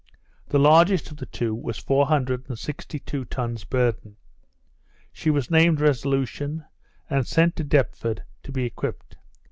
The 0.47 0.57
largest 0.57 1.11
of 1.11 1.17
the 1.17 1.27
two 1.27 1.53
was 1.53 1.77
four 1.77 2.07
hundred 2.07 2.49
and 2.49 2.57
sixty 2.57 2.97
two 2.97 3.23
tons 3.23 3.65
burden. 3.65 4.17
She 5.13 5.29
was 5.29 5.51
named 5.51 5.79
Resolution, 5.79 6.65
and 7.07 7.27
sent 7.27 7.55
to 7.57 7.63
Deptford 7.63 8.23
to 8.41 8.51
be 8.51 8.65
equipped. 8.65 9.17